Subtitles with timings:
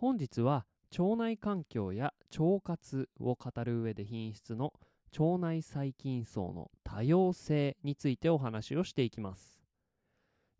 [0.00, 0.64] 本日は
[0.98, 4.72] 腸内環境や腸活を語る上で品質の
[5.18, 9.60] 腸内細菌層の多様性についてお話をしていきます。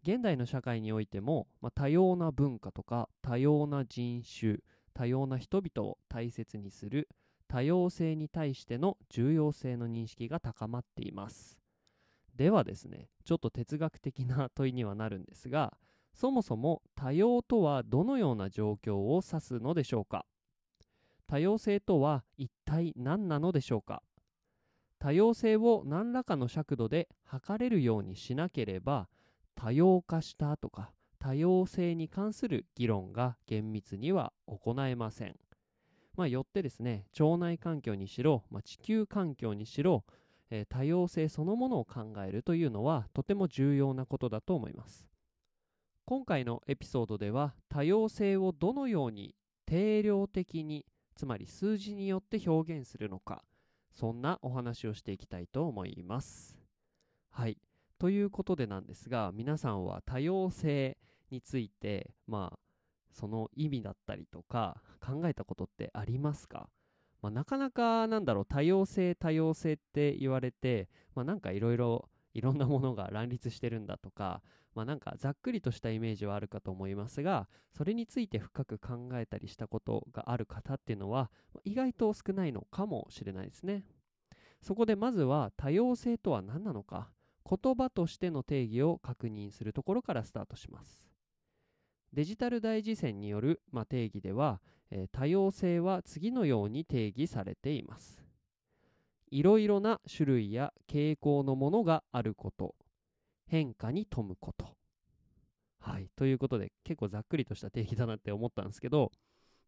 [0.02, 4.58] 現代の社会においても、まあ、多様な文化とか多様な人種
[4.92, 7.09] 多様な人々を大切にする
[7.48, 11.59] 多様性に対しての重要性の認識が高まっています。
[12.36, 15.72] ではですねちょっと哲学的な問いにはなるんですが
[16.12, 20.27] そもそも多様とはどのような状況を指すのでしょうか？
[21.27, 24.02] 多様性とは一体何なのでしょうか？
[24.99, 29.09] 多様性を何らかの尺度で測れるようにしなければ
[29.54, 35.37] 多様化したとか多様性に関する議論が厳密には行えません。
[36.16, 40.04] まあ、よってですね腸内環境にしろ、まあ、地球環境にしろ、
[40.51, 45.09] えー、多様性そのものを考えるというのはとても重要なことだと思います。
[46.10, 53.44] 今回のエピソードでは多様性をどのように定量的につまり数字によって表現するのか
[53.92, 56.58] そんなお話をしていきたいと思います。
[57.30, 57.58] はい。
[57.96, 60.98] ということでなんですが皆さんは多様性
[61.30, 62.58] についてまあ
[63.12, 66.69] その意味だったりとか考えたことってありますか、
[67.22, 74.41] まあ、なかなかなんだろう多様性多様性って言われて、まあ、なんかいろいろいろんなものが乱立してるんだとか、
[74.75, 81.31] まあ、なんかざっくりとしたイメージはあるかと思いますがそれについて深く考えたりしたことがある方っていうのは
[81.65, 83.84] 意外と少ないのかもしれないですね
[84.62, 87.09] そこでまずは多様性とは何なのか
[87.49, 91.09] 言葉としての定義を確認するところからスタートします。
[92.12, 98.23] デジタル大辞典による、まあ、定義では、えー、多様性は次のように定義されています。
[99.31, 102.75] いろいろな種類や傾向のものがあること、
[103.50, 104.77] 変化に富むこと。
[105.81, 106.09] はい。
[106.15, 109.11] ということで、結構ざっくりとした定義だなって思ったんですけど、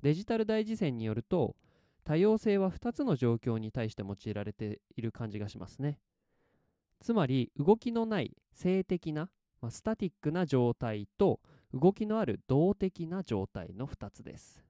[0.03, 1.57] デジタル大辞典によると、
[2.05, 5.99] 多様性は2つの状況に対して用いられている感じがしますね。
[7.03, 9.29] つまり動きのない静的な、
[9.61, 11.41] まあ、スタティックな状態と
[11.75, 14.63] 動きのある動的な状態の2つです、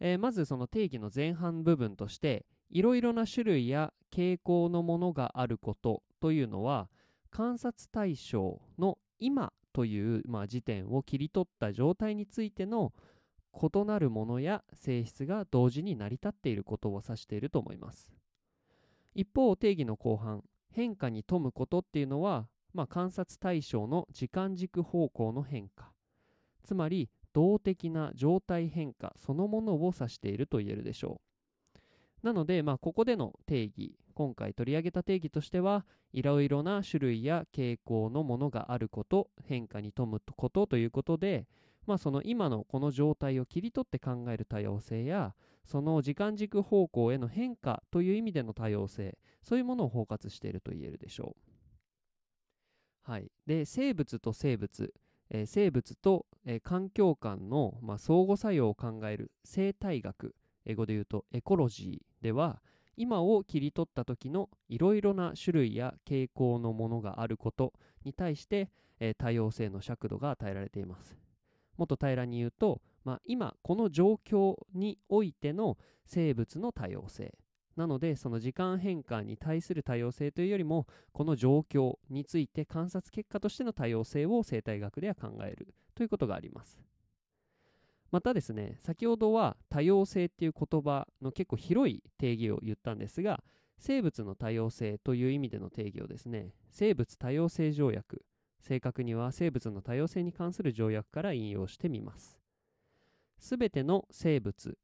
[0.00, 6.88] えー、まずその定義の前半部分としていろいろな種類や傾向のものがあることというのは
[7.34, 12.92] 観察対象の今という、まあ、時点を切り取った状態についての
[13.52, 18.08] 異なるものや性質が同時に成り立っていることを指していると思います。
[19.16, 25.90] 一方定義の後半変化に富むことっていうのは、まあ、観察対象の時間軸方向の変化。
[26.62, 31.20] つまり動的な状態変化そのものを指していると言えるでしょ
[32.22, 32.26] う。
[32.26, 41.46] なので、まあ、ここでの定義今回取り上げた定義としてはいろいろな種類や傾向のものがあること変化に富むことということで、
[41.86, 51.36] まあ、その今のこの状態を切り取って考える多様性やその時間軸方向への変化という意味での多様性そういうものを包括していると言えるでしょ
[53.06, 53.10] う。
[53.10, 54.94] はい、で生物と生物、
[55.28, 60.34] えー、生物と、えー、環境間の、まあ、相互作用を考える生態学。
[60.66, 62.62] 英語で言うとエコロジーでは
[62.96, 67.72] 今を切り取った時のいろいろな種類や傾向のものがあること
[68.04, 71.16] に対して、えー、多様性の尺度が与えられています。
[71.76, 77.34] もっと平らに言うと、まあ、今この状況においての生物の多様性
[77.76, 86.78] なのでその時間変換に対する多様性というよりもこの状況について観察結果としての多様性を生態学では考えるということがあります
[88.14, 93.42] またですね先ほどは多様性っていう言葉の結構広い定義を言ったんですが
[93.76, 98.22] 生物の多様性という意味での定義をですね生物多様性条約
[98.60, 102.38] 正確には生物の多様性に関する条約から引用してみます。
[103.40, 104.78] すべての生物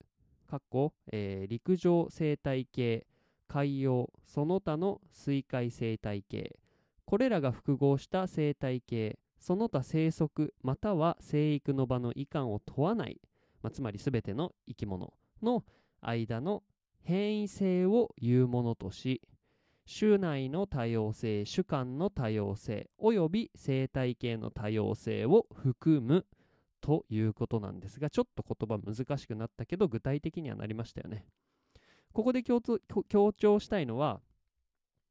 [0.49, 3.07] かっこ、えー、陸上生態系、
[3.47, 6.59] 海洋、その他の水海生態系、
[7.07, 13.21] これらが複合した生態系、その他生息または生育の場の遺憾を問わない、
[13.63, 15.65] まあ、つまりすべての生き物の
[16.03, 16.63] 間の
[17.03, 19.23] 変異性を言うものとし、
[19.99, 26.27] 種内の多様性、種間の多様性、および生態系の多様性を含む
[26.81, 31.25] ということなんですがちょっと言葉難しくなったけど具体的にはなりましたよね。
[32.13, 34.21] ここで強調したいのは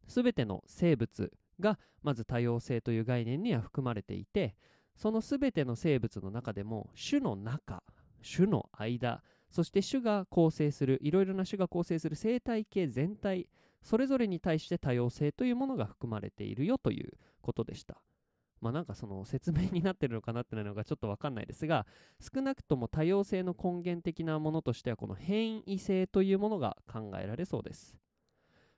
[0.07, 4.55] 全ての生物がまず多様性という概念には含まれていて
[4.95, 7.83] その全ての生物の中でも種の中
[8.21, 13.49] 種の間そして種が構成するいろいろな種が構成する生態系全体
[13.81, 18.01] それぞれに対して多様性というものが含まれているよということでした。
[18.61, 21.87] まあなんかその説明になってるのかなってないのがちょっとわかんないですが
[22.19, 27.97] 少なくとも多様性の根源的なものとしてはこの変異性というものが考えられそうです。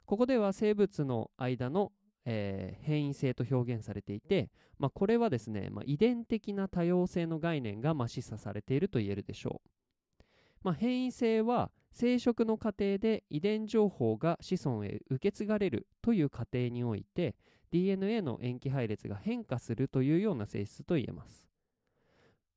[0.06, 1.94] ここでは生物の間の、
[2.26, 10.26] えー、変異性と表現されていて、まあ、これはですね、まあ、遺伝的な多様性の概念がま示唆されていると言えるでしょう、
[10.64, 17.36] まあ、変異性は生殖の過程で遺伝情報が子孫へ受け継がれるという過程において
[17.72, 21.48] DNA の塩基配列が変化するというような性質と言えます。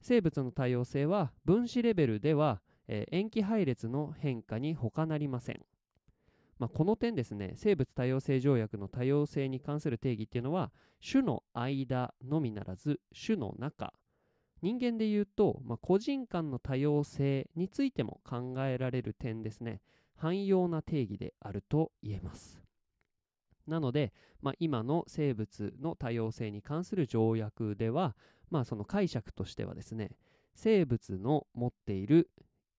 [0.00, 5.64] 生物の多様性は分子レベルでは、えー、塩基配列の変化に他なりません。
[6.58, 10.72] まあ、この点ですね生物多様性条約の多様性に関する定義っていうのは
[11.06, 13.92] 種の間のみならず種の中。
[14.62, 19.82] 人間で言うと、まあ、個人間の多様性についても考えられる点ですね。
[20.16, 22.62] 汎用な定義であると言えます。
[23.66, 28.16] なので、まあ、今の生物の多様性に関する条約では、
[28.50, 30.12] まあ、その解釈としてはですね
[30.54, 32.30] 生物の持っている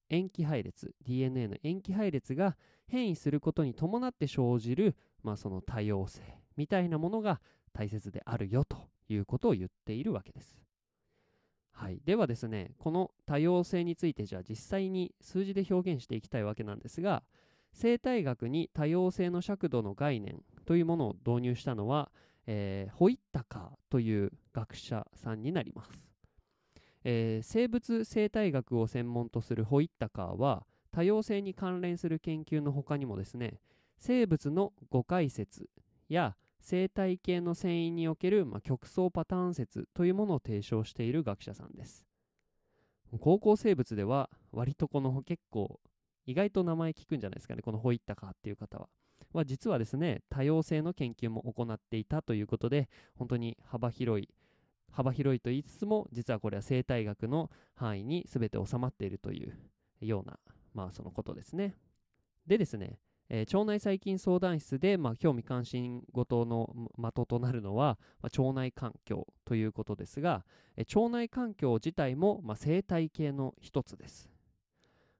[0.10, 2.56] 塩基配列 DNA の塩基配列が
[2.88, 6.22] 変異することに伴って生じる、まあ、その多様性
[6.56, 7.42] みたいなものが
[7.74, 8.78] 大切であるよと
[9.10, 10.66] いうことを言っているわけです。
[11.72, 17.24] はい、ではですねこの多様性についてじゃあ実際に数字で表現していきたいわけなんですが
[17.74, 22.10] 生態学に多様性の尺度の概念というものを導入したのは、
[22.48, 25.92] えー、ホイッタカーという学者さんになります、
[27.07, 33.60] えー、生物生態学を専門とするホイッタカーは多様性に関連する研究の他にもですね
[34.00, 35.69] 生物の誤解説
[36.10, 42.07] や生態系の遷移における、まあ、極層パターン説というものを提唱している学者さんです。
[43.19, 45.80] 高校生物では割とこの結構
[46.25, 48.90] 意外と名前聞くんじゃないですかねこのホイッタカーっていう方は。
[49.31, 54.30] は実はですね多様性の研究も行っていたということで本当に幅広い
[54.96, 59.54] 幅広いと言いつつも実はこれは生態学の範囲に全て収まっているという
[60.00, 60.40] ような
[60.74, 61.76] まあそのことですね。
[62.48, 62.98] でですね、
[63.28, 70.46] えー、腸内細菌相談室で、まあ、興味関心事の的となるのは、まあ、腸内環境ということですが、
[70.78, 74.30] えー、腸内環境自体も、まあ、生態系の一つです。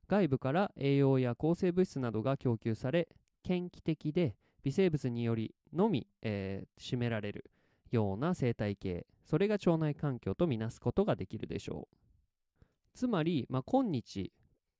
[0.07, 3.10] 外部から栄養や抗生物質などが供給され、
[3.44, 7.51] 献気的で微生物によりのみ、えー、占められる
[7.95, 12.65] ような生態系、それが腸内環境とみなすことができるでしょう。
[12.94, 14.31] つまり、まあ、今日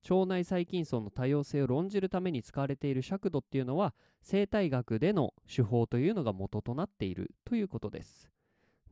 [0.10, 8.30] 腸内細菌層の多様性を論じるために使われている尺度っていうのは生態学での手法というのが元となっているということです。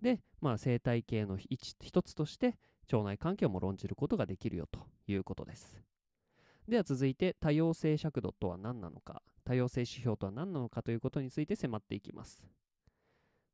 [0.02, 2.58] で、まあ、生態系の一つとして
[2.92, 5.82] 腸内環境も論じることができるよということです。
[6.68, 12.44] では続いて多様性尺度とは何なのか多様性指標とは何なのかということについて迫っていきます。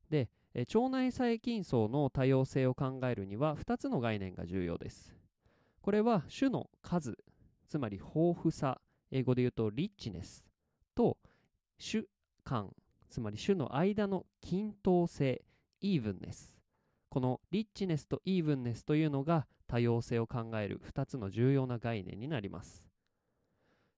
[0.08, 5.14] で腸内細菌層の多様性を考えるには2つの概念が重要です。
[5.80, 7.16] これは種の数
[7.70, 8.80] つまり豊富さ、
[9.12, 10.44] 英語で言うとリッチネス
[10.96, 11.18] と
[11.78, 12.02] 種
[12.42, 12.74] 間、
[13.08, 15.44] つまり種の間の均等性、
[15.80, 16.52] イーブンネス。
[17.08, 22.89] このリッチネスとイーブンネスというのが多様性を考える2つの重要な概念になります。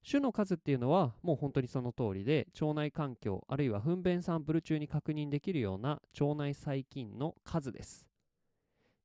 [0.09, 8.07] 種の数っていうのはもう本当にその通りで腸内環境あるいは糞便サンプル中に確認できるような腸内細菌の数です。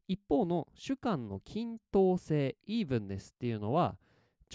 [0.08, 3.98] 一方の種間の均等性イーブンネスっていうのは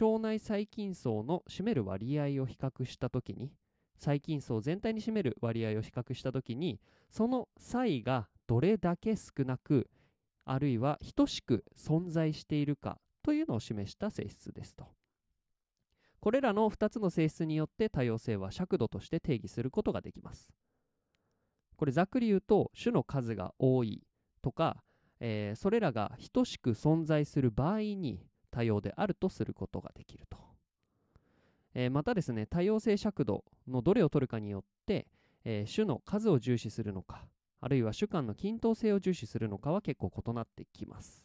[0.01, 3.53] 腸内細菌層の占める割合を比較したときに
[3.99, 6.81] 細菌層全体に占める割合を比較したときに
[7.11, 9.89] その差異がどれだけ少なく
[10.45, 14.87] あるいは等しく存在しているかというのを示した性質ですと
[16.23, 20.53] これらの2つの性質によって多様性は尺度として定義することができます
[21.77, 24.05] これざっくり言うと種の数が多い
[24.41, 24.85] とか、
[25.19, 30.39] えー、それらが等しく存在する場合に多様であるとすることができると。
[31.75, 35.09] えー、またですね、多様性尺度のどれを取るかによって、
[35.45, 37.25] えー、種の数を重視するのか、
[37.61, 41.25] あるいは種間の均等性を重視するのかは結構異なってきます。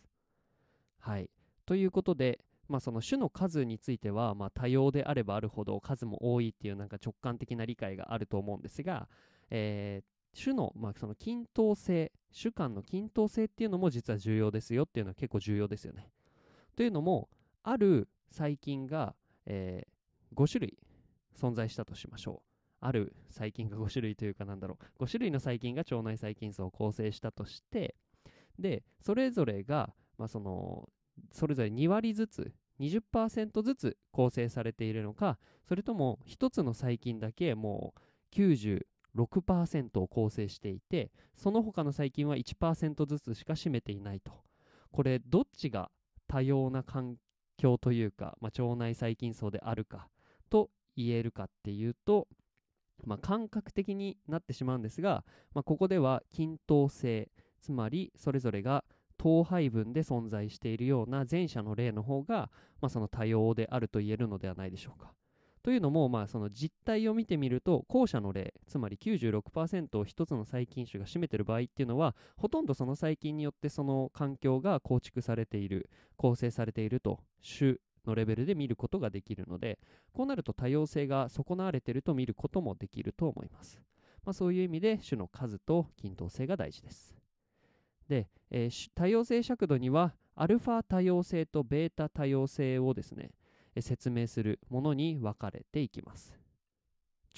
[0.99, 1.29] はい。
[1.65, 2.39] ということで、
[2.69, 9.07] まあ、その種の数については、まあ、多様であればあるほど数も多いっていうなんか直感的な理解があると思うんですが、
[9.49, 16.11] えー、種の,、まあその均等性種間の均等性っていうのも実は重要ですよっていうのは結構重要ですよね。
[16.75, 17.29] というのも
[17.63, 20.77] ある細菌が、えー、5種類
[21.35, 22.47] 存在したとしましょう
[22.79, 27.95] ある細菌が5種類というかなんだろう5種類の細菌が腸内細菌層を構成したとして
[28.59, 30.87] でそれぞれが、まあ、その
[31.31, 44.31] それぞれ2割ずつ20%ずつ構成されているのかそれとも1つの細菌だけもう96%を構成していてその他の細菌は1%ずつしか占めていないと。
[44.91, 45.91] これどっちが
[46.27, 47.17] 多様な環
[47.57, 50.07] 境というか、まあ、腸内細菌層であるか
[50.49, 52.27] と言えるかっていうと、
[53.03, 57.29] まあ、感覚的になってしまうんですが、まあ、ここでは均等性
[57.61, 58.83] つまりそれぞれが
[59.27, 65.11] 等配分で存在しているような前者の例の方が、まあ、その多様であると言えるのではないでしょうか。
[65.63, 79.77] というのも、まあ、その実態を見てみると後者の例つまり96%を1つの細菌種が占めている場合っていうのはほとんどその細菌によってその環境が構築されている構成されていると種のレベルで見ることができるので
[80.13, 83.77] こうなると多様性が損なわれていると見ることもできると思います、
[84.23, 87.16] まあ、そういう意味で種の数と均等性が大事です
[88.07, 93.31] で、えー、多様性尺度にはアルファ多様性とベータ多様性をですね、
[93.75, 96.35] え説明するものに分かれていきます。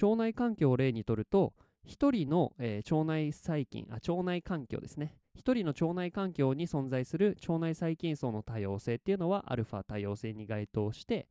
[0.01, 1.53] 腸内環境を例にとると
[1.87, 5.15] 1人の、えー、腸内細菌あ腸内環境ですね。
[5.37, 11.27] 1人の腸内環境に存在する腸内細菌層の多様性っていうのはアルファ多様性に該当して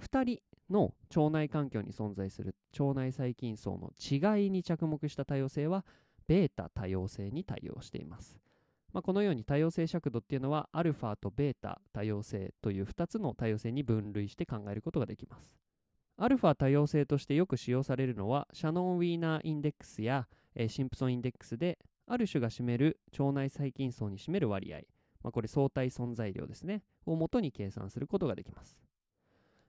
[0.00, 5.84] 2人の腸内環境に存在する腸内細菌層の違いに着目した多様性は
[6.26, 8.41] ベータ多様性に対応しています。
[8.92, 15.56] まあ、このように多様性尺度っていうのはアルファとベータ多様性という2つの多様性に分類して考えることができます。
[16.18, 24.80] アルファ多様性としてよく使用されるのはシャノン・ウィーナー・インデックスや、えー、シンプソン・インデックスである種が占める腸内細菌層に占める割合、
[25.22, 28.78] まあ、これ相対存在量ですねをもとに計算することができます。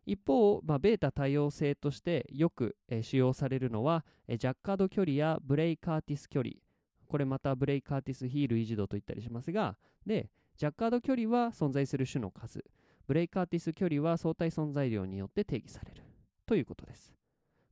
[0.06, 6.56] 一方、まあ、ベータ多様性としてよく、えー、使用されるのは、えー、ジャッカード距離やブレイカーティス距離
[7.14, 12.66] これまたブレイカーティスヒール維持度と言ったりしますが、で、ジャッカード距離は存在する種の数、
[13.06, 16.02] ブレイカーティス距離は相対存在量によって定義される
[16.48, 17.14] ということです。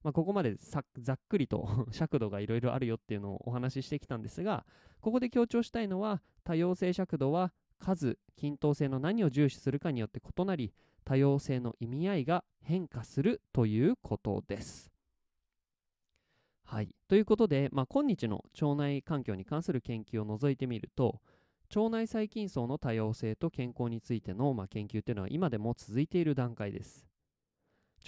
[0.04, 0.58] まあ、ここまで
[1.00, 4.64] ざっくりと 尺度がいろいろあるよっていうのをお話ししてきたんですが、
[5.00, 10.72] ここで強調したいのは、多様性尺度は数、均等性の何を重視するかによって異なり、
[11.04, 14.91] 多様性の意味合いが変化するということです。
[16.74, 21.20] はい、ということで、まあ、今日の腸内環境に関する研究を除いてみると
[21.76, 27.06] 腸内細菌層の多様性と健康についての、まあ、研究というのは今でも続いている段階です。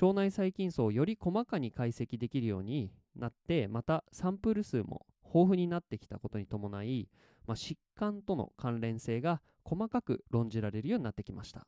[0.01, 7.10] 腸内細菌層をより細かに解析できるようになってまたサンプル数も豊富になってきたことに伴い、
[7.46, 11.67] まあ、疾患との関連性が細かく論じられるようになってきました。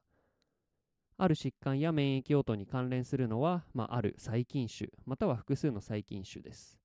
[1.18, 6.85] ある疾患や免疫応答に関連するのは、まあ、ある細菌種または複数の細菌種です。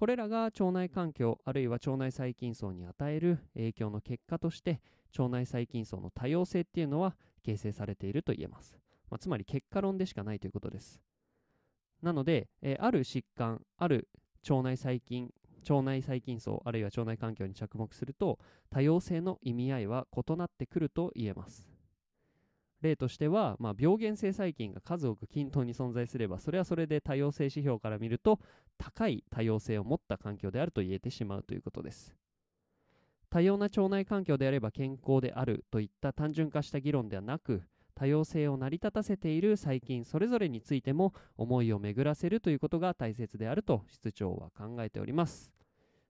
[0.00, 4.80] これらが腸内環境あるいは腸内細菌層に与える影響の結果として
[5.18, 8.78] 腸内細菌層の多様性っていうのは形成されていると言えます、
[9.10, 11.02] まあ、つまり結果論でしかないということです。
[12.00, 14.08] なので、えー、ある疾患ある
[14.48, 15.34] 腸内細菌
[15.68, 18.38] 腸内細菌層あるいは腸内環境に着目すると
[18.70, 21.69] 多様性の意味合いは異なってくると言えます。
[22.82, 28.40] 例としては、まあ、病原性細菌が数多く均等に存在すればそれはそれで多様性指標から見ると
[28.78, 32.14] 高い多様性を持った環境であると言えてしまうということです。
[33.30, 37.62] 多様な腸内環境であれば健康であるといった単純化した議論ではなく
[37.94, 45.52] 多様性を成り立たせている細菌それぞれについても思いを巡らせるということが大切であると室長は考えております。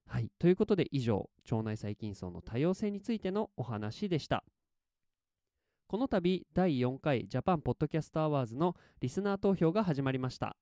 [0.06, 4.44] はいということで以上腸内細菌叢の多様性についてのお話でした。
[5.90, 10.54] この度第4回ジャパンポッドキャストアワーズのリスナー投票が始まりました。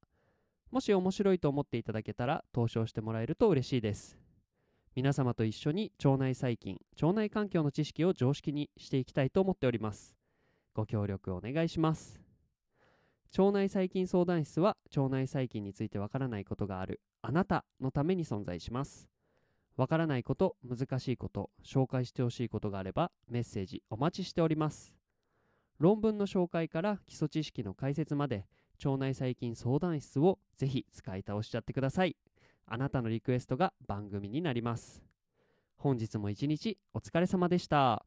[0.70, 4.16] もし面白いと思っていただけたら投票してもらえると嬉しいです。
[4.94, 10.16] 皆様と一緒に腸内細菌腸内環境の知識を常識にしていきたいと思っております。
[10.72, 12.22] ご協力お願いします。
[13.36, 19.10] 腸内細菌相談室は腸内細菌についてわからないことがあるあなたのために存在します。
[19.76, 24.97] わからないこと難しいこと紹介してほしいことがあればメッセージお待ちしております。
[25.78, 28.46] 論文の紹介から基礎知識の解説まで
[28.84, 32.16] 腸内細菌相談室をぜひ使い倒しちゃってください
[32.66, 35.08] あなたのリクエストが番組になります
[35.76, 38.04] 本日も一日お疲れ様でした。